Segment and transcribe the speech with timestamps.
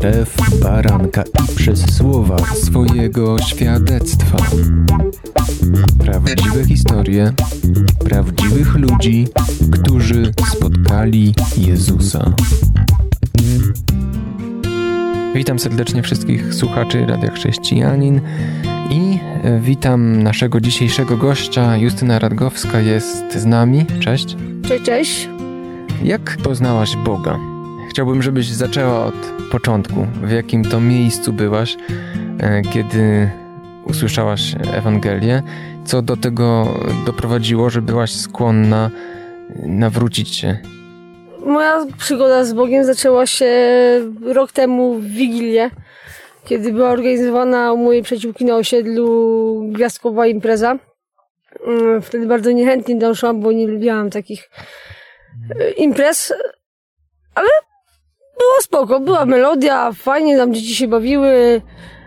[0.00, 4.38] krew baranka i przez słowa swojego świadectwa.
[5.98, 7.32] Prawdziwe historie
[8.04, 9.28] prawdziwych ludzi,
[9.72, 12.32] którzy spotkali Jezusa.
[15.34, 18.20] Witam serdecznie wszystkich słuchaczy Radia Chrześcijanin
[18.90, 19.18] i
[19.60, 21.76] witam naszego dzisiejszego gościa.
[21.76, 23.86] Justyna Radgowska jest z nami.
[24.00, 24.36] Cześć.
[24.68, 25.28] Cześć, cześć.
[26.02, 27.57] Jak poznałaś Boga?
[27.88, 29.14] Chciałbym, żebyś zaczęła od
[29.50, 30.06] początku.
[30.22, 31.76] W jakim to miejscu byłaś,
[32.40, 33.30] e, kiedy
[33.84, 35.42] usłyszałaś Ewangelię?
[35.84, 36.74] Co do tego
[37.06, 38.90] doprowadziło, że byłaś skłonna
[39.66, 40.58] nawrócić się?
[41.46, 43.52] Moja przygoda z Bogiem zaczęła się
[44.22, 45.70] rok temu w Wigilię,
[46.44, 50.78] kiedy była organizowana u mojej przyjaciółki na osiedlu gwiazdkowa impreza.
[51.66, 54.50] Mm, wtedy bardzo niechętnie doszłam, bo nie lubiłam takich
[55.60, 56.32] e, imprez,
[57.34, 57.48] ale
[58.38, 61.62] było spoko, była melodia, fajnie, tam dzieci się bawiły.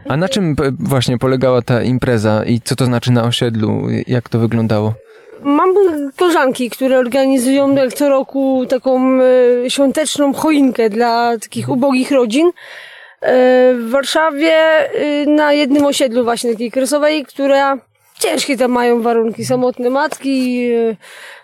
[0.09, 3.81] A na czym właśnie polegała ta impreza i co to znaczy na osiedlu?
[4.07, 4.93] Jak to wyglądało?
[5.43, 5.69] Mam
[6.17, 12.51] koleżanki, które organizują jak co roku taką e, świąteczną choinkę dla takich ubogich rodzin.
[13.21, 17.77] E, w Warszawie e, na jednym osiedlu właśnie takiej kresowej, która
[18.19, 19.45] ciężkie tam mają warunki.
[19.45, 20.95] Samotne matki e,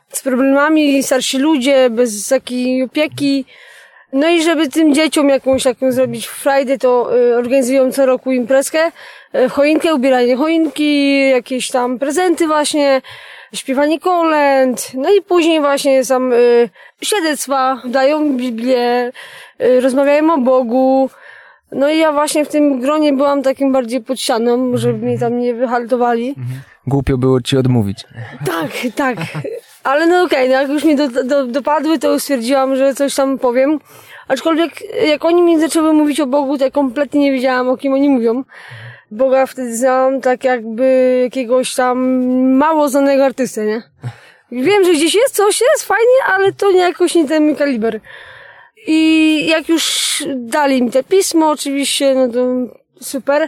[0.09, 3.45] z problemami, starsi ludzie bez takiej opieki.
[4.13, 8.91] No i żeby tym dzieciom jakąś taką zrobić frajdę, to y, organizują co roku imprezkę,
[9.35, 13.01] y, choinkę, ubieranie choinki, jakieś tam prezenty właśnie,
[13.53, 16.69] śpiewanie kolęd, no i później właśnie sam y,
[17.03, 19.11] świadectwa, dają Biblię,
[19.61, 21.09] y, rozmawiają o Bogu,
[21.71, 25.39] no i ja właśnie w tym gronie byłam takim bardziej pod ścianą, żeby mnie tam
[25.39, 26.35] nie wyhaltowali.
[26.87, 28.05] Głupio było ci odmówić.
[28.45, 29.17] Tak, tak.
[29.87, 33.15] Ale no okej, okay, no jak już mi do, do, dopadły, to stwierdziłam, że coś
[33.15, 33.79] tam powiem.
[34.27, 34.71] Aczkolwiek
[35.07, 38.09] jak oni mi zaczęły mówić o Bogu, to ja kompletnie nie wiedziałam, o kim oni
[38.09, 38.43] mówią.
[39.11, 41.97] Boga wtedy znałam tak jakby jakiegoś tam
[42.57, 43.83] mało znanego artystę, nie?
[44.51, 47.99] Wiem, że gdzieś jest coś, jest fajnie, ale to nie jakoś nie ten kaliber.
[48.87, 52.47] I jak już dali mi te pismo, oczywiście, no to
[53.01, 53.47] super.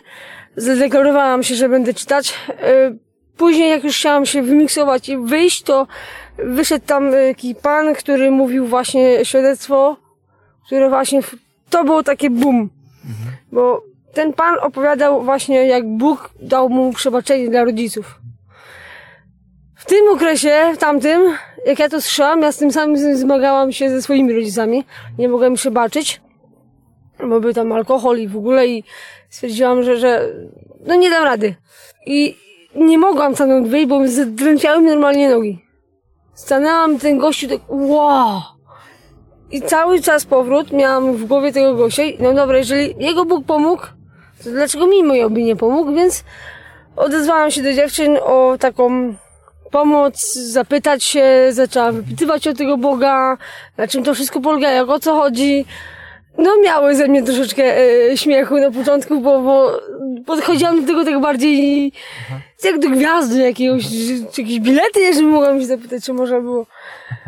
[0.55, 2.33] Zadeklarowałam się, że będę czytać.
[2.49, 3.08] E,
[3.39, 5.87] później, jak już chciałam się wymiksować i wyjść, to
[6.37, 9.97] wyszedł tam taki pan, który mówił właśnie świadectwo,
[10.65, 11.21] które właśnie,
[11.69, 12.69] to było takie boom.
[13.51, 13.83] Bo
[14.13, 18.19] ten pan opowiadał właśnie, jak Bóg dał mu przebaczenie dla rodziców.
[19.75, 21.21] W tym okresie, w tamtym,
[21.65, 24.83] jak ja to słyszałam, ja z tym samym zmagałam się ze swoimi rodzicami.
[25.17, 26.21] Nie mogłem się baczyć,
[27.29, 28.83] bo był tam alkohol i w ogóle i
[29.29, 30.29] stwierdziłam, że, że
[30.85, 31.55] no nie dam rady.
[32.05, 32.35] I
[32.75, 35.65] nie mogłam stanąć wyjść, bo mi zdrętwiały normalnie nogi.
[36.33, 38.41] Stanęłam ten gościu tak, wow!
[39.51, 42.03] I cały czas powrót miałam w głowie tego gościa.
[42.19, 43.83] No dobra, jeżeli jego Bóg pomógł,
[44.43, 45.93] to dlaczego mi mojoby nie pomógł?
[45.93, 46.23] Więc
[46.95, 49.13] odezwałam się do dziewczyn o taką
[49.71, 53.37] pomoc, zapytać się, zaczęłam wypytywać o tego Boga,
[53.77, 55.65] na czym to wszystko polega, jak o co chodzi.
[56.39, 59.81] No miały ze mnie troszeczkę e, śmiechu na początku, bo, bo
[60.25, 61.91] podchodziłam do tego tak bardziej
[62.27, 62.39] Aha.
[62.63, 63.83] jak do gwiazdy jakiegoś,
[64.31, 66.65] czy jakieś bilety, jeżeli mogłam się zapytać, czy można było.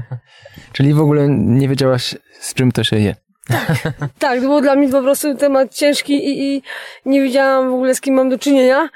[0.73, 3.15] Czyli w ogóle nie wiedziałaś, z czym to się je.
[3.47, 6.61] Tak, tak, to był dla mnie po prostu temat ciężki i, i
[7.05, 8.89] nie wiedziałam w ogóle z kim mam do czynienia.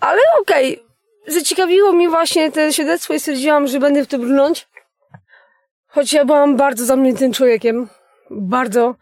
[0.00, 1.34] Ale okej, okay.
[1.34, 4.68] zaciekawiło mnie właśnie te świadectwo i stwierdziłam, że będę w to brnąć.
[5.86, 7.88] Choć ja byłam bardzo zamkniętym człowiekiem.
[8.30, 8.94] Bardzo.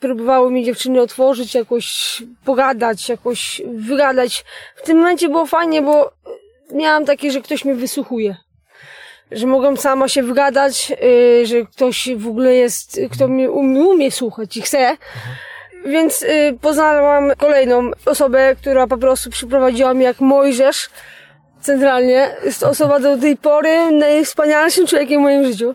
[0.00, 4.44] Próbowały mi dziewczyny otworzyć, jakoś pogadać, jakoś wygadać.
[4.76, 6.12] W tym momencie było fajnie, bo
[6.72, 8.36] miałam takie, że ktoś mnie wysłuchuje
[9.30, 14.10] że mogą sama się wygadać, yy, że ktoś w ogóle jest, kto mnie umie, umie
[14.10, 14.96] słuchać i chce.
[15.84, 20.90] Więc yy, poznałam kolejną osobę, która po prostu przyprowadziła mnie jak Mojżesz
[21.60, 22.30] centralnie.
[22.44, 25.74] Jest to osoba do tej pory najwspanialszym człowiekiem w moim życiu.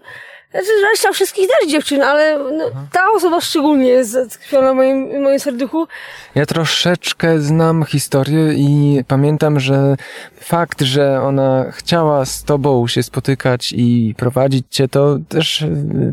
[0.55, 5.23] Znaczy, reszta wszystkich też dziewczyn, ale no, ta osoba szczególnie jest zatkwiona w moim, w
[5.23, 5.87] moim serduchu.
[6.35, 9.95] Ja troszeczkę znam historię i pamiętam, że
[10.41, 15.63] fakt, że ona chciała z tobą się spotykać i prowadzić cię, to też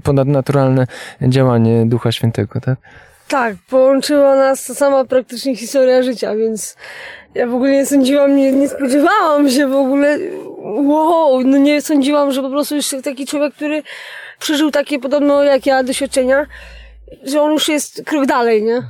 [0.03, 0.87] ponadnaturalne
[1.23, 2.79] działanie Ducha Świętego, tak?
[3.29, 6.77] Tak, połączyła nas ta sama praktycznie historia życia, więc
[7.35, 10.19] ja w ogóle nie sądziłam, nie, nie spodziewałam się w ogóle,
[10.63, 13.83] wow, no nie sądziłam, że po prostu jest taki człowiek, który
[14.43, 16.47] przeżył takie podobno jak ja doświadczenia,
[17.25, 18.83] że on już jest krok dalej, nie?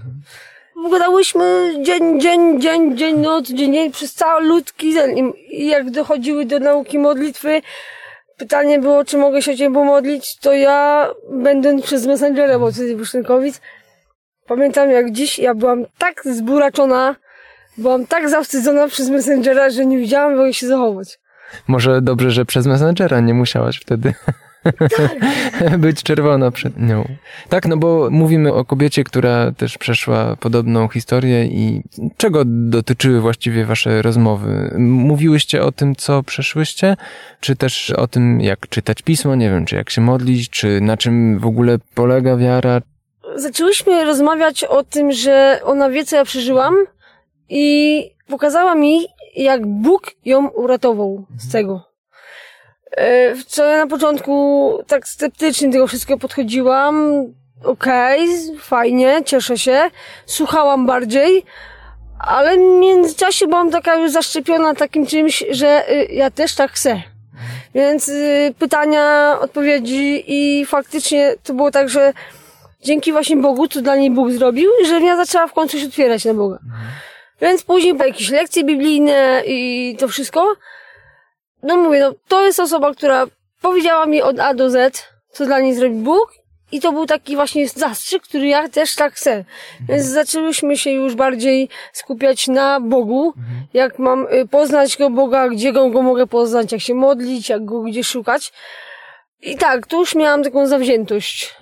[0.90, 5.32] Gadałyśmy dzień, dzień, dzień, dzień, noc, dzień, dzień, przez cały ludzki dzień.
[5.48, 7.62] I jak dochodziły do nauki modlitwy,
[8.36, 12.68] pytanie było, czy mogę się o Ciebie pomodlić, to ja, będąc przez Messengera, bo
[13.12, 13.60] ten COVID,
[14.46, 17.16] Pamiętam jak dziś ja byłam tak zburaczona,
[17.78, 21.18] byłam tak zawstydzona przez Messengera, że nie wiedziałam jak się zachować.
[21.68, 24.14] Może dobrze, że przez Messengera nie musiałaś wtedy
[24.62, 25.78] tak.
[25.78, 27.08] być czerwona przed nią.
[27.48, 31.82] Tak, no bo mówimy o kobiecie, która też przeszła podobną historię i
[32.16, 34.74] czego dotyczyły właściwie wasze rozmowy?
[34.78, 36.96] Mówiłyście o tym, co przeszłyście,
[37.40, 40.96] czy też o tym, jak czytać pismo, nie wiem, czy jak się modlić, czy na
[40.96, 42.82] czym w ogóle polega wiara?
[43.36, 46.74] Zaczęłyśmy rozmawiać o tym, że ona wie, co ja przeżyłam
[47.48, 49.06] i pokazała mi,
[49.36, 51.91] jak Bóg ją uratował z tego.
[52.96, 57.24] E, co ja na początku tak sceptycznie do tego wszystkiego podchodziłam.
[57.64, 59.90] Okej, okay, fajnie, cieszę się.
[60.26, 61.44] Słuchałam bardziej,
[62.18, 67.02] ale w międzyczasie byłam taka już zaszczepiona takim czymś, że y, ja też tak chcę.
[67.74, 72.12] Więc y, pytania, odpowiedzi i faktycznie to było tak, że
[72.82, 76.24] dzięki właśnie Bogu, co dla niej Bóg zrobił, że ja zaczęła w końcu się otwierać
[76.24, 76.58] na Boga.
[77.40, 80.56] Więc później po jakieś lekcje biblijne i to wszystko,
[81.62, 83.26] no mówię, no, to jest osoba, która
[83.60, 86.32] powiedziała mi od A do Z, co dla niej zrobi Bóg
[86.72, 89.44] i to był taki właśnie zastrzyk, który ja też tak chcę.
[89.88, 93.34] Więc zaczęłyśmy się już bardziej skupiać na Bogu,
[93.74, 97.64] jak mam y, poznać go Boga, gdzie go, go mogę poznać, jak się modlić, jak
[97.64, 98.52] go gdzie szukać.
[99.40, 101.54] I tak, tu już miałam taką zawziętość.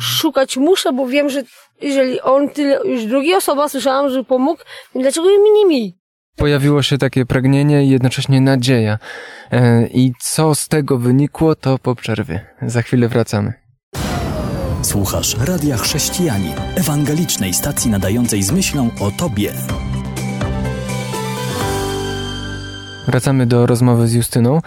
[0.00, 1.42] Szukać muszę, bo wiem, że
[1.80, 4.62] jeżeli on tyle, już drugi osoba słyszałam, że pomógł,
[4.94, 5.96] dlaczego mi nie mi?
[6.36, 8.98] Pojawiło się takie pragnienie i jednocześnie nadzieja.
[9.52, 12.46] E, I co z tego wynikło, to po przerwie.
[12.62, 13.52] Za chwilę wracamy.
[14.82, 19.52] Słuchasz Radia Chrześcijani, ewangelicznej stacji nadającej z myślą o Tobie.
[23.06, 24.60] Wracamy do rozmowy z Justyną.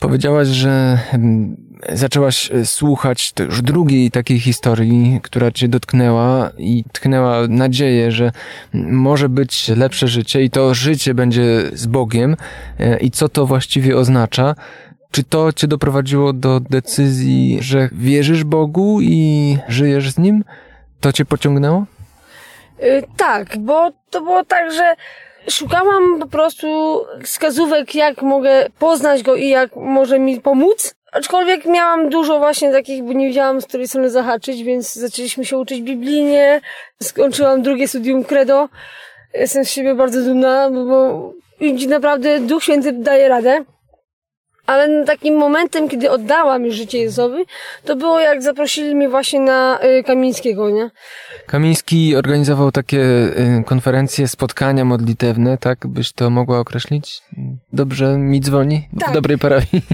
[0.00, 1.56] Powiedziałaś, że mm,
[1.88, 8.32] zaczęłaś e, słuchać już drugiej takiej historii, która cię dotknęła i tknęła nadzieję, że
[8.74, 12.36] może być lepsze życie i to życie będzie z Bogiem
[12.78, 14.54] e, i co to właściwie oznacza.
[15.10, 20.44] Czy to cię doprowadziło do decyzji, że wierzysz Bogu i żyjesz z Nim?
[21.00, 21.84] To cię pociągnęło?
[22.82, 24.94] Yy, tak, bo to było tak, że
[25.50, 30.94] szukałam po prostu wskazówek, jak mogę poznać Go i jak może mi pomóc.
[31.12, 35.58] Aczkolwiek miałam dużo właśnie takich, bo nie wiedziałam z której strony zahaczyć, więc zaczęliśmy się
[35.58, 36.60] uczyć biblijnie.
[37.02, 38.68] Skończyłam drugie studium credo.
[39.34, 41.32] Jestem z siebie bardzo dumna, bo
[41.88, 43.64] naprawdę Duch Święty daje radę.
[44.72, 47.44] Ale takim momentem, kiedy oddałam już życie Jezusowi,
[47.84, 50.90] to było jak zaprosili mnie właśnie na y, Kamińskiego, nie?
[51.46, 57.22] Kamiński organizował takie y, konferencje, spotkania modlitewne, tak byś to mogła określić?
[57.72, 58.88] Dobrze mi dzwoni?
[59.00, 59.10] Tak.
[59.10, 59.82] W dobrej parafii.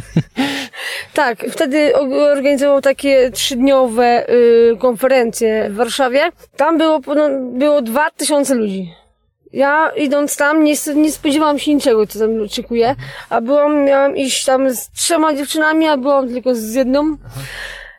[1.14, 1.96] Tak, wtedy
[2.32, 6.20] organizował takie trzydniowe y, konferencje w Warszawie.
[6.56, 8.92] Tam było, no, było dwa tysiące ludzi.
[9.52, 12.94] Ja idąc tam nie, nie spodziewałam się niczego, co tam oczekuję,
[13.30, 17.16] a byłam, miałam iść tam z trzema dziewczynami, a byłam tylko z jedną.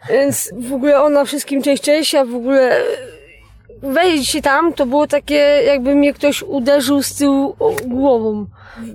[0.10, 2.84] Więc w ogóle ona wszystkim cześć, cześć, a w ogóle
[3.82, 5.36] wejść się tam, to było takie,
[5.66, 7.56] jakby mnie ktoś uderzył z tyłu
[7.86, 8.46] głową.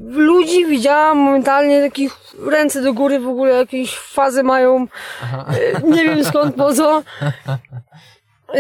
[0.09, 2.17] Ludzi widziałam momentalnie takich
[2.47, 4.87] ręce do góry, w ogóle jakieś fazy mają,
[5.23, 5.47] Aha.
[5.49, 7.03] E, nie wiem skąd, po co.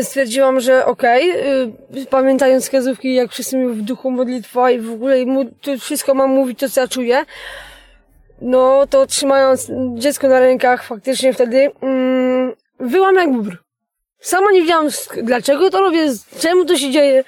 [0.02, 5.26] Stwierdziłam, że okej, okay, pamiętając wskazówki, jak wszyscy mi w duchu modlitwa i w ogóle
[5.26, 7.24] mu, to wszystko mam mówić to, co ja czuję,
[8.40, 13.56] no to trzymając dziecko na rękach, faktycznie wtedy mm, wyłam jak bubr.
[14.20, 14.88] Sama nie wiedziałam,
[15.22, 17.24] dlaczego to robię, czemu to się dzieje.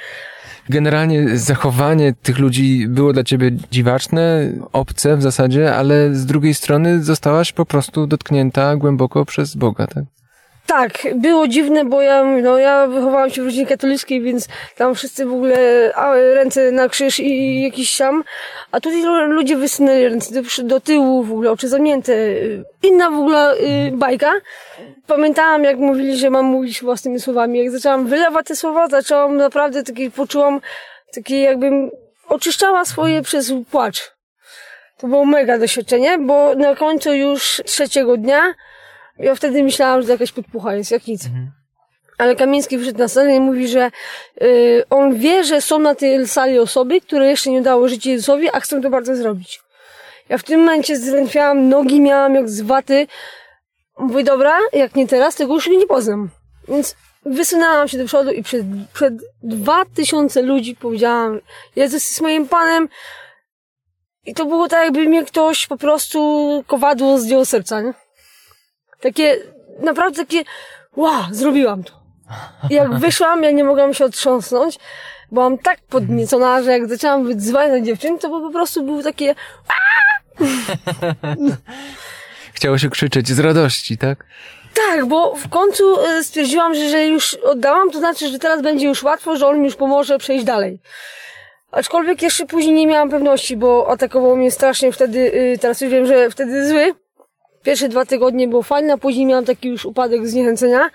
[0.69, 7.05] Generalnie zachowanie tych ludzi było dla ciebie dziwaczne, obce w zasadzie, ale z drugiej strony
[7.05, 10.05] zostałaś po prostu dotknięta głęboko przez Boga, tak?
[10.67, 15.27] Tak, było dziwne, bo ja, no, ja wychowałam się w rodzinie katolickiej, więc tam wszyscy
[15.27, 18.25] w ogóle a, ręce na krzyż i jakiś tam,
[18.73, 22.13] a tutaj ludzie wysunęli ręce do, do tyłu, w ogóle oczy zamknięte.
[22.83, 24.33] Inna w ogóle y, bajka.
[25.07, 27.59] Pamiętałam, jak mówili, że mam mówić własnymi słowami.
[27.59, 30.61] Jak zaczęłam wylewać te słowa, zaczęłam naprawdę takie, poczułam
[31.15, 31.91] takie jakbym
[32.29, 34.13] oczyszczała swoje przez płacz.
[34.99, 38.55] To było mega doświadczenie, bo na końcu już trzeciego dnia
[39.19, 41.27] ja wtedy myślałam, że to jakaś podpucha jest, jak nic.
[41.27, 41.51] Mhm.
[42.19, 43.91] Ale Kamiński wyszedł na scenę i mówi, że
[44.43, 48.49] y, on wie, że są na tej sali osoby, które jeszcze nie dało życie Jezusowi,
[48.53, 49.61] a chcą to bardzo zrobić.
[50.29, 53.07] Ja w tym momencie zwętwiałam, nogi miałam jak z waty.
[53.99, 56.29] Mówię, dobra, jak nie teraz, tego już nie poznam.
[56.69, 56.97] Więc
[57.27, 61.41] wysunęłam się do przodu i przed, przed dwa tysiące ludzi powiedziałam,
[61.77, 62.89] Jezus jest moim Panem.
[64.25, 67.95] I to było tak, jakby mnie ktoś po prostu kowadło zdjął serca, nie?
[69.01, 69.37] Takie,
[69.79, 70.43] naprawdę takie,
[70.97, 71.93] wow, zrobiłam to.
[72.71, 74.79] Jak wyszłam, ja nie mogłam się otrząsnąć.
[75.33, 79.35] Byłam tak podniecona, że jak zaczęłam wydzwać na dziewczyn, to po prostu były takie
[82.53, 84.25] Chciało się krzyczeć z radości, tak?
[84.75, 88.87] Tak, bo w końcu e, stwierdziłam, że jeżeli już oddałam, to znaczy, że teraz będzie
[88.87, 90.81] już łatwo, że on mi już pomoże przejść dalej.
[91.71, 96.07] Aczkolwiek jeszcze później nie miałam pewności, bo atakował mnie strasznie wtedy, y, teraz już wiem,
[96.07, 96.95] że wtedy zły.
[97.67, 100.91] Pierwsze dwa tygodnie było fajne, a później miałam taki już upadek zniechęcenia,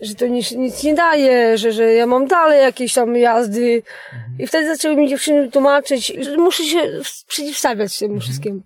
[0.00, 3.82] że to nic, nic nie daje, że, że ja mam dalej jakieś tam jazdy.
[4.38, 6.78] I wtedy zaczęły mi dziewczyny tłumaczyć, że muszę się
[7.28, 8.60] przeciwstawiać temu wszystkiemu.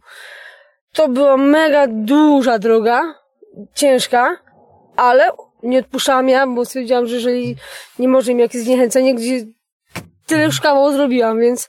[0.93, 3.15] To była mega duża droga,
[3.75, 4.37] ciężka,
[4.97, 5.31] ale
[5.63, 7.57] nie odpuszczałam ja, bo stwierdziłam, że jeżeli
[7.99, 9.47] nie może mi jakieś zniechęcenie, gdzie
[10.27, 11.69] tyle już kawał zrobiłam, więc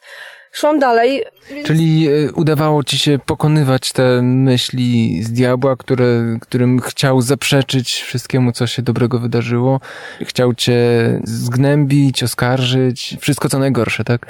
[0.52, 1.26] szłam dalej.
[1.52, 1.68] Więc...
[1.68, 8.52] Czyli e, udawało ci się pokonywać te myśli z diabła, które, którym chciał zaprzeczyć wszystkiemu,
[8.52, 9.80] co się dobrego wydarzyło.
[10.22, 10.80] Chciał cię
[11.24, 14.26] zgnębić, oskarżyć, wszystko co najgorsze, tak?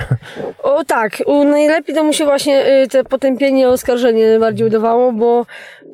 [0.63, 5.45] O tak, najlepiej to mu się właśnie y, te potępienie, oskarżenie bardziej udawało, bo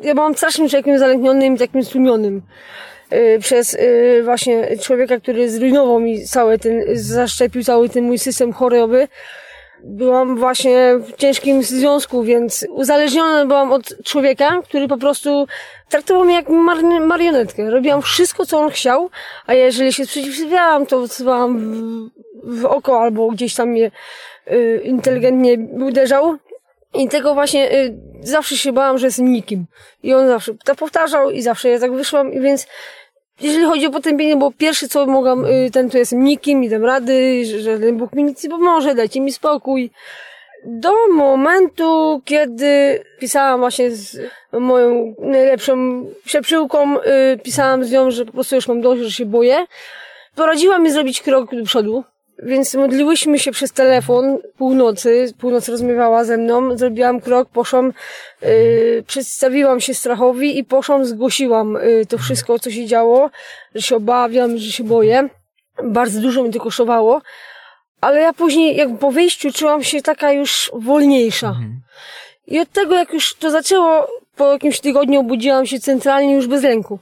[0.04, 2.42] ja byłam strasznym człowiekiem zalęknionym i takim stłumionym
[3.14, 8.54] y, przez y, właśnie człowieka, który zrujnował mi cały ten, zaszczepił cały ten mój system
[8.54, 9.08] choroby.
[9.90, 15.48] Byłam właśnie w ciężkim związku, więc uzależniona byłam od człowieka, który po prostu
[15.90, 17.70] traktował mnie jak mar marionetkę.
[17.70, 19.10] Robiłam wszystko, co on chciał,
[19.46, 23.92] a jeżeli się sprzeciwiałam, to wstawałam w, w oko albo gdzieś tam mnie
[24.52, 26.38] y, inteligentnie uderzał.
[26.94, 29.66] I tego właśnie y, zawsze się bałam, że jestem nikim.
[30.04, 32.68] I on zawsze to powtarzał i zawsze ja tak wyszłam, i więc
[33.42, 36.86] jeżeli chodzi o potępienie, bo pierwsze co mogłam, y, ten to jestem nikim, nie dam
[36.86, 39.92] rady, że, ten Bóg mi nic nie pomoże, dajcie mi spokój.
[40.66, 44.20] Do momentu, kiedy pisałam właśnie z
[44.52, 47.04] moją najlepszą przyjaciółką, y,
[47.44, 49.66] pisałam z nią, że po prostu już mam dość, że się boję.
[50.36, 52.04] Poradziła mi zrobić krok do przodu.
[52.44, 57.94] Więc modliłyśmy się przez telefon północy, północ rozmawiała ze mną, zrobiłam krok, poszłam,
[58.42, 63.30] yy, przedstawiłam się strachowi i poszłam, zgłosiłam yy, to wszystko, co się działo,
[63.76, 65.30] że się obawiam, że się boję.
[65.84, 67.22] Bardzo dużo mi to kosztowało,
[68.02, 71.48] ale ja później, jak po wyjściu, czułam się taka już wolniejsza.
[71.48, 71.82] Mhm.
[72.48, 76.64] I od tego, jak już to zaczęło, po jakimś tygodniu obudziłam się centralnie już bez
[76.64, 77.00] lęku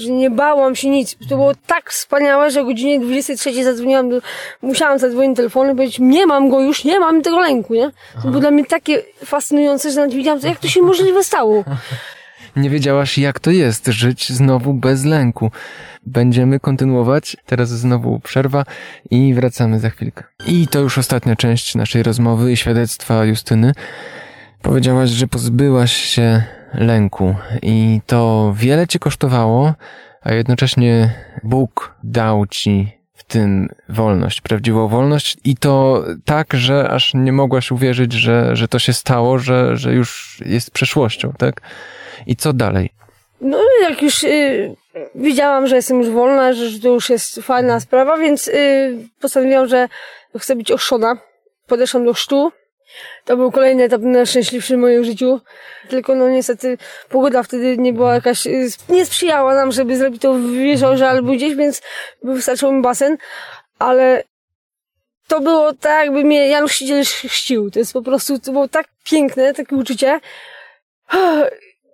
[0.00, 1.16] że nie bałam się nic.
[1.28, 4.20] To było tak wspaniałe, że o godzinie 23 zadzwoniłam, do,
[4.62, 7.90] musiałam zadzwonić telefonem i powiedzieć, nie mam go już, nie mam tego lęku, nie?
[8.22, 11.64] To było dla mnie takie fascynujące, że nawet widziałam, jak to się możliwe stało.
[12.56, 15.50] Nie wiedziałaś, jak to jest żyć znowu bez lęku.
[16.06, 17.36] Będziemy kontynuować.
[17.46, 18.64] Teraz znowu przerwa
[19.10, 20.24] i wracamy za chwilkę.
[20.46, 23.72] I to już ostatnia część naszej rozmowy i świadectwa Justyny.
[24.62, 26.42] Powiedziałaś, że pozbyłaś się
[26.74, 29.74] lęku i to wiele ci kosztowało,
[30.22, 37.14] a jednocześnie Bóg dał ci w tym wolność, prawdziwą wolność i to tak, że aż
[37.14, 41.60] nie mogłaś uwierzyć, że, że to się stało, że, że już jest przeszłością, tak?
[42.26, 42.90] I co dalej?
[43.40, 44.76] No, jak już y,
[45.14, 49.88] widziałam, że jestem już wolna, że, to już jest fajna sprawa, więc y, postanowiłam, że
[50.38, 51.16] chcę być oszczona.
[51.66, 52.52] Podeszłam do chrztu
[53.24, 55.40] to był kolejny etap najszczęśliwszy w moim życiu.
[55.88, 56.78] Tylko no niestety
[57.08, 61.32] pogoda wtedy nie była jakaś, y, nie sprzyjała nam, żeby zrobić to w jeziorze albo
[61.32, 61.82] gdzieś, więc
[62.22, 63.16] wystarczył mi basen.
[63.78, 64.22] Ale
[65.28, 67.70] to było tak, jakby mnie Jan Chrzciciel chrzcił.
[67.70, 70.20] To jest po prostu, to było tak piękne, takie uczucie.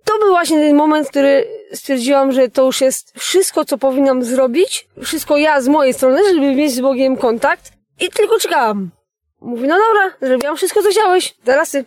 [0.05, 4.89] To był właśnie ten moment, który stwierdziłam, że to już jest wszystko, co powinnam zrobić.
[5.05, 7.73] Wszystko ja z mojej strony, żeby mieć z Bogiem kontakt.
[8.01, 8.91] I tylko czekałam.
[9.41, 11.85] Mówi, no dobra, zrobiłam wszystko, co chciałeś, teraz ty.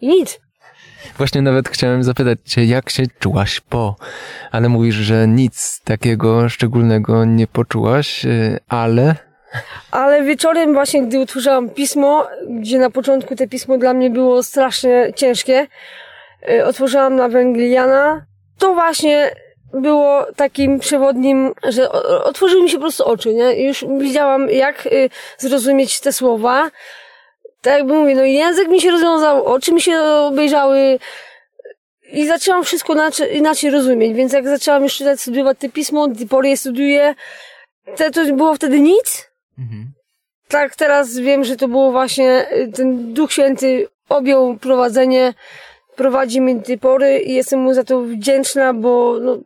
[0.00, 0.40] I nic.
[1.18, 3.96] Właśnie nawet chciałem zapytać cię, jak się czułaś po,
[4.50, 9.14] ale mówisz, że nic takiego szczególnego nie poczułaś, y, ale...
[9.90, 15.12] Ale wieczorem właśnie, gdy utworzyłam pismo, gdzie na początku te pismo dla mnie było strasznie
[15.16, 15.66] ciężkie,
[16.50, 18.26] y, otworzyłam na Węgliana,
[18.58, 19.30] to właśnie
[19.74, 21.92] było takim przewodnim, że
[22.24, 23.66] otworzyły mi się po prostu oczy, nie?
[23.66, 26.70] Już widziałam, jak y, zrozumieć te słowa.
[27.62, 30.98] Tak jakby mówię, no język mi się rozwiązał, oczy mi się obejrzały
[32.12, 36.08] i zaczęłam wszystko inaczej, inaczej rozumieć, więc jak zaczęłam już czytać, studiować te pismo,
[36.42, 37.14] je studiuję,
[37.96, 39.30] to, to było wtedy nic.
[39.58, 39.92] Mhm.
[40.48, 45.34] Tak, teraz wiem, że to było właśnie y, ten Duch Święty objął prowadzenie,
[45.96, 49.38] prowadzi mnie do tej pory i jestem mu za to wdzięczna, bo no,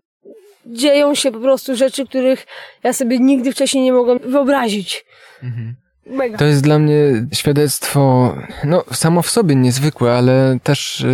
[0.66, 2.46] dzieją się po prostu rzeczy, których
[2.82, 5.04] ja sobie nigdy wcześniej nie mogłam wyobrazić.
[5.42, 5.74] Mhm.
[6.06, 6.38] Mega.
[6.38, 8.34] To jest dla mnie świadectwo,
[8.64, 11.06] no samo w sobie niezwykłe, ale też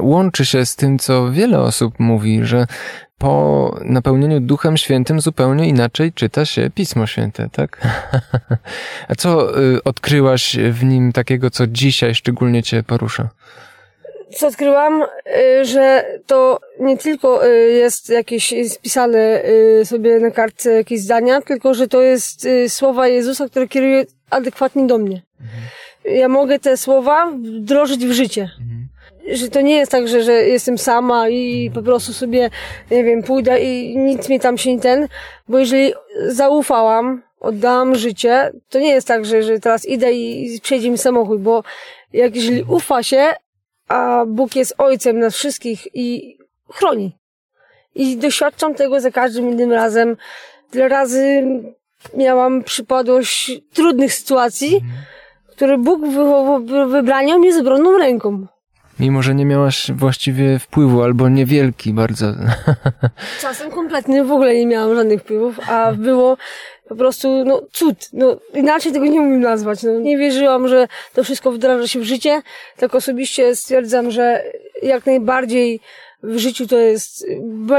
[0.00, 2.66] łączy się z tym, co wiele osób mówi, że
[3.18, 7.86] po napełnieniu Duchem Świętym zupełnie inaczej czyta się Pismo Święte, tak?
[9.08, 13.28] A co y, odkryłaś w nim takiego, co dzisiaj szczególnie cię porusza?
[14.34, 20.72] Co odkryłam, y, że to nie tylko y, jest jakieś spisane y, sobie na kartce
[20.72, 25.22] jakieś zdania, tylko że to jest słowa Jezusa, które kieruje adekwatnie do mnie.
[25.40, 25.62] Mhm.
[26.16, 28.42] Ja mogę te słowa wdrożyć w życie.
[28.42, 28.88] Mhm.
[29.32, 32.50] Że to nie jest tak, że, że jestem sama i po prostu sobie,
[32.90, 35.08] nie wiem, pójdę i nic mi tam się nie ten,
[35.48, 35.92] bo jeżeli
[36.26, 41.42] zaufałam, oddałam życie, to nie jest tak, że, że teraz idę i przejdzie mi samochód,
[41.42, 41.62] bo
[42.12, 43.34] jak jeżeli ufa się,
[43.88, 46.36] a Bóg jest ojcem nas wszystkich i
[46.70, 47.16] chroni.
[47.94, 50.16] I doświadczam tego za każdym innym razem.
[50.70, 51.44] Tyle razy
[52.16, 54.92] miałam przypadłość trudnych sytuacji, mhm.
[55.48, 56.00] które Bóg
[56.88, 58.46] wybraniał mnie z obronną ręką.
[59.00, 62.26] Mimo, że nie miałaś właściwie wpływu, albo niewielki bardzo.
[63.40, 66.36] Czasem kompletnie w ogóle nie miałam żadnych wpływów, a było
[66.88, 68.08] po prostu, no, cud.
[68.12, 69.82] No, inaczej tego nie umiem nazwać.
[69.82, 72.42] No, nie wierzyłam, że to wszystko wdraża się w życie,
[72.76, 74.44] tak osobiście stwierdzam, że
[74.82, 75.80] jak najbardziej
[76.22, 77.26] w życiu to jest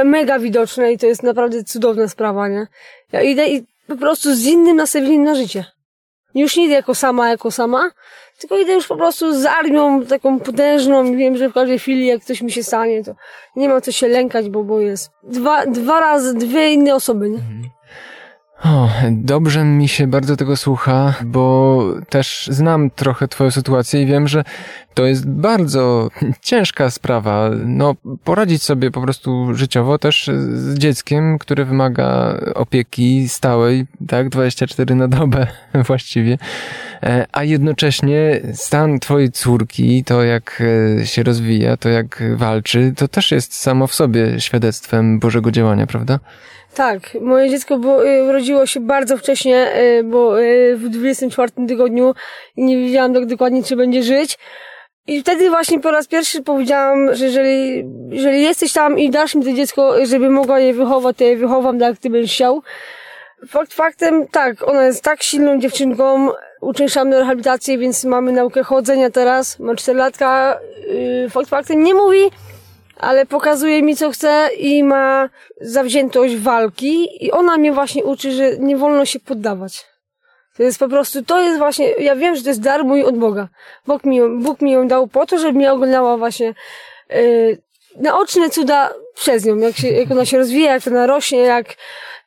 [0.05, 2.67] mega widoczne i to jest naprawdę cudowna sprawa, nie?
[3.11, 5.65] Ja idę i po prostu z innym nastawieniem na życie.
[6.35, 7.91] Już nie idę jako sama, jako sama,
[8.39, 12.05] tylko idę już po prostu z armią taką potężną i wiem, że w każdej chwili
[12.05, 13.15] jak coś mi się stanie, to
[13.55, 17.39] nie ma co się lękać, bo, bo jest dwa, dwa razy, dwie inne osoby, nie?
[18.63, 24.27] O, dobrze mi się bardzo tego słucha, bo też znam trochę Twoją sytuację i wiem,
[24.27, 24.43] że
[24.97, 26.09] to jest bardzo
[26.41, 27.49] ciężka sprawa.
[27.65, 34.95] No, poradzić sobie po prostu życiowo też z dzieckiem, które wymaga opieki stałej, tak, 24
[34.95, 35.47] na dobę
[35.87, 36.37] właściwie,
[37.03, 40.63] e, a jednocześnie stan Twojej córki, to jak
[41.01, 45.87] e, się rozwija, to jak walczy, to też jest samo w sobie świadectwem Bożego działania,
[45.87, 46.19] prawda?
[46.75, 47.75] Tak, moje dziecko
[48.05, 49.71] y, urodziło się bardzo wcześnie,
[50.03, 50.35] bo
[50.75, 52.13] w 24 tygodniu
[52.57, 54.37] nie wiedziałam tak dokładnie, czy będzie żyć.
[55.07, 59.45] I wtedy właśnie po raz pierwszy powiedziałam, że jeżeli, jeżeli jesteś tam i dasz mi
[59.45, 62.61] to dziecko, żeby mogła je wychować, to je wychowam tak, jak ty będziesz chciał.
[63.47, 66.29] Fakt faktem, tak, ona jest tak silną dziewczynką,
[66.61, 70.59] uczęszczamy na rehabilitację, więc mamy naukę chodzenia teraz, ma 4 latka.
[71.29, 72.31] Fakt faktem nie mówi,
[72.97, 75.29] ale pokazuje mi, co chce i ma
[75.61, 79.85] zawziętość walki i ona mnie właśnie uczy, że nie wolno się poddawać.
[80.57, 83.17] To jest po prostu, to jest właśnie, ja wiem, że to jest dar mój od
[83.17, 83.47] Boga.
[83.87, 86.53] Bóg mi, Bóg mi ją dał po to, żeby mnie oglądała właśnie
[87.09, 87.57] yy,
[87.95, 91.67] naoczne cuda przez nią, jak, się, jak ona się rozwija, jak ona rośnie, jak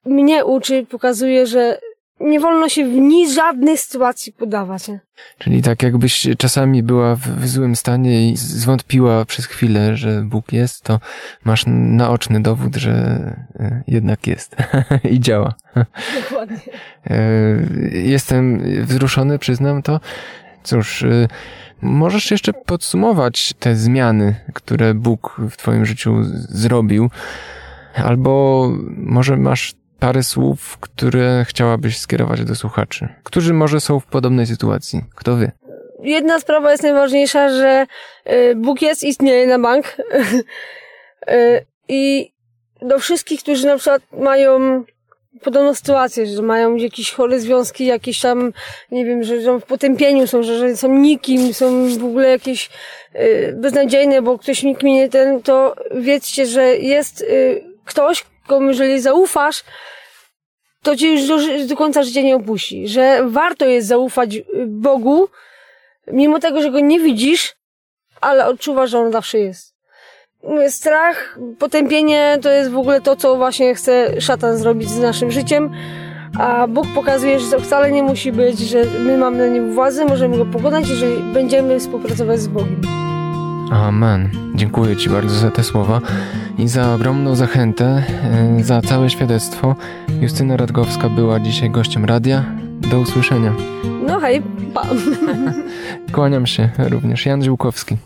[0.05, 1.81] mnie uczy, pokazuje, że
[2.21, 4.89] nie wolno się w nic żadnej sytuacji podawać.
[4.89, 5.01] Nie?
[5.39, 10.53] Czyli tak jakbyś czasami była w, w, złym stanie i zwątpiła przez chwilę, że Bóg
[10.53, 11.01] jest, to
[11.45, 12.93] masz naoczny dowód, że
[13.61, 14.57] e, jednak jest
[15.13, 15.55] i działa.
[16.23, 16.59] Dokładnie.
[17.07, 17.17] E,
[17.93, 20.01] jestem wzruszony, przyznam to.
[20.63, 21.29] Cóż, e,
[21.83, 26.17] możesz jeszcze podsumować te zmiany, które Bóg w twoim życiu
[26.49, 27.11] zrobił?
[27.95, 34.47] Albo może masz parę słów, które chciałabyś skierować do słuchaczy, którzy może są w podobnej
[34.47, 35.01] sytuacji.
[35.15, 35.53] Kto wie?
[36.03, 37.87] Jedna sprawa jest najważniejsza, że
[38.33, 39.87] y, Bóg jest, istnieje na bank.
[41.31, 42.33] Y, I
[42.83, 44.85] do wszystkich, którzy na przykład mają
[45.43, 48.53] podobną sytuację, że mają jakieś chore związki, jakieś tam,
[48.91, 52.71] nie wiem, że są w potępieniu są, że, że są nikim, są w ogóle jakieś
[53.15, 57.25] y, beznadziejne, bo ktoś nikt nie ten, to wiedzcie, że jest
[57.85, 59.65] ktoś, komu jeżeli zaufasz,
[60.83, 62.89] to cię już do, do końca życia nie opuści.
[62.89, 65.29] Że warto jest zaufać y, Bogu,
[66.07, 67.55] mimo tego, że go nie widzisz,
[68.21, 69.75] ale odczuwasz, że on zawsze jest.
[70.69, 75.71] Strach, potępienie to jest w ogóle to, co właśnie chce szatan zrobić z naszym życiem.
[76.39, 80.05] A Bóg pokazuje, że to wcale nie musi być, że my mamy na nim władzę,
[80.05, 83.00] możemy go pokonać, jeżeli będziemy współpracować z Bogiem.
[83.71, 84.31] Amen.
[84.55, 86.01] Dziękuję Ci bardzo za te słowa
[86.59, 89.77] i za ogromną zachętę, e, za całe świadectwo.
[90.21, 92.45] Justyna Radgowska była dzisiaj gościem radia.
[92.91, 93.53] Do usłyszenia.
[94.07, 94.43] No hej,
[94.75, 94.87] pa.
[96.13, 97.27] Kłaniam się również.
[97.27, 97.97] Jan Żyłkowski.